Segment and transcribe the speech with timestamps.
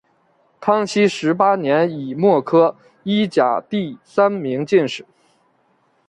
[0.59, 5.05] 康熙十八年己未科一甲第三名进士。